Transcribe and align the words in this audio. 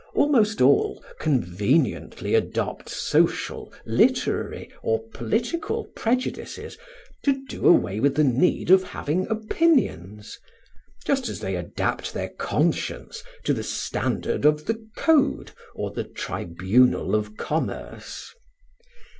Almost 0.15 0.61
all 0.61 1.03
conveniently 1.19 2.33
adopt 2.33 2.89
social, 2.89 3.71
literary, 3.85 4.71
or 4.81 5.03
political 5.13 5.85
prejudices, 5.95 6.75
to 7.21 7.39
do 7.45 7.67
away 7.67 7.99
with 7.99 8.15
the 8.15 8.23
need 8.23 8.71
of 8.71 8.81
having 8.81 9.27
opinions, 9.29 10.39
just 11.05 11.29
as 11.29 11.39
they 11.39 11.55
adapt 11.55 12.15
their 12.15 12.29
conscience 12.29 13.21
to 13.43 13.53
the 13.53 13.61
standard 13.61 14.43
of 14.43 14.65
the 14.65 14.83
Code 14.97 15.51
or 15.75 15.91
the 15.91 16.05
Tribunal 16.05 17.13
of 17.13 17.37
Commerce. 17.37 18.33